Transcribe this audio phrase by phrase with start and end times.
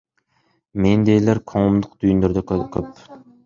[0.85, 2.95] Мендейлер коомдук түйүндөрдө көп.